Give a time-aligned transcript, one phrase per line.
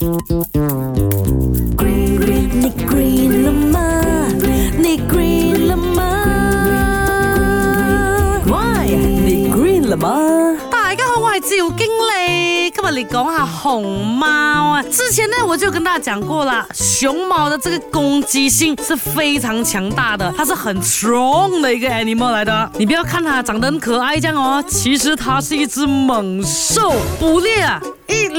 [0.00, 3.20] 你 h e green
[11.76, 14.82] 理，今日你讲下熊猫啊。
[14.84, 22.72] 之前呢我就跟大家讲过了，熊猫的这个攻击性是非常强大的，它是很 strong 的一个 animal 来的。
[22.78, 27.52] 你不要看它长得可爱酱哦，其实它是一只猛兽，捕猎。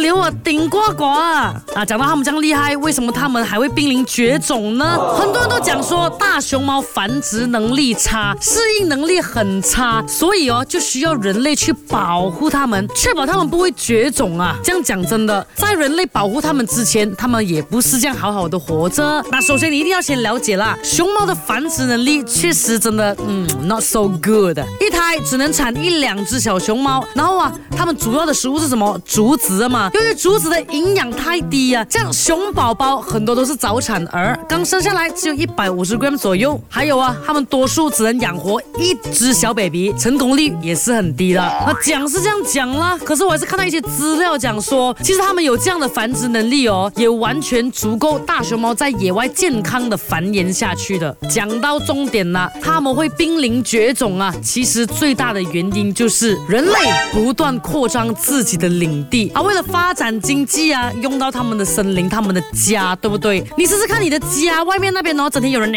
[0.02, 1.54] 留我顶呱呱啊！
[1.88, 4.98] 讲到他们这样厉害，为什么他们还会濒临绝种呢？
[5.16, 14.56] 很多人都讲说大熊猫繁殖能力差，适应能力很差，所以哦就需要人类去保护它们，确保它们不会绝种啊。
[14.64, 19.24] 这样讲真的，在人类保护它们之前，它们也不是这样好好的活着。
[19.32, 27.06] 那首先你一定要先了解啦，熊猫的繁殖能力确实真的，嗯，not so good，一胎只能产一两只小熊猫。
[27.14, 29.00] 然后啊，它们主要的食物是什么？
[29.06, 29.91] 竹子嘛。
[29.94, 36.60] 由于竹子的营养太低呀，像熊宝宝很多都是早产儿，刚生下来只有一百五十 gram 左右。
[36.70, 41.42] 还有啊，他们多数只能养活一只小 baby，成功率也是很低的。
[41.42, 51.14] 啊，讲是这样讲啦，可是我还是看到一些资料讲说，其实他们有这样的繁殖能力哦，也完全足够大熊猫在野外健康的繁衍下去的。
[51.30, 54.34] 讲到重点了，他们会濒临绝种啊！
[54.42, 56.76] 其实最大的原因就是人类
[57.12, 63.44] 不断扩张自己的领地啊，为了发发展经济啊，用到他们的森林，他们的家，对不对？
[63.58, 65.72] 你试试看你的家外面那边，然后整天有人。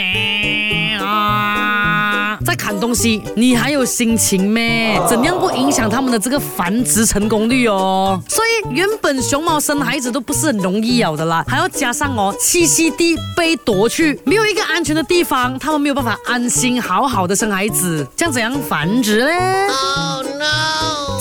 [2.87, 5.01] 东西，你还有心情咩？
[5.09, 8.23] 怎样不影响他们的这个繁殖成功率哦？
[8.29, 19.33] 所以原本熊猫生孩子都不是很容易有的啦，还要加上哦栖息地被夺去，没有一个安全的地方，他们没有办法安心好好的生孩子，这样怎样繁殖嘞？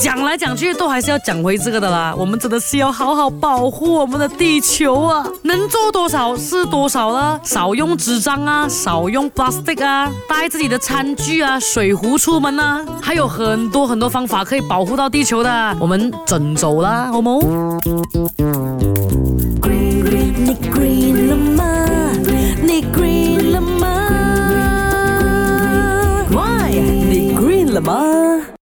[0.02, 5.26] 讲来讲去都还是要讲回这个的啦，我们真的是要好好保护我们的地球啊！
[5.44, 11.53] 能做多少是多少了，少用纸张啊，少用 plastic 啊，带自己的餐具啊。
[11.60, 15.76] 水壶出门呢，还有很多很多方法可以保护到地球的。
[15.80, 17.42] 我们整走啦，好不？